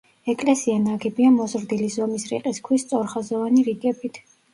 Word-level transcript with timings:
ეკლესია 0.31 0.77
ნაგებია 0.85 1.27
მოზრდილი 1.35 1.89
ზომის 1.95 2.25
რიყის 2.31 2.63
ქვის 2.69 2.87
სწორხაზოვანი 2.87 3.67
რიგებით. 3.69 4.19